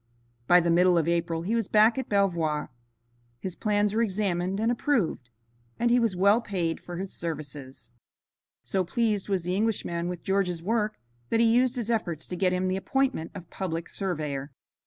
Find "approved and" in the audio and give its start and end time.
4.71-5.91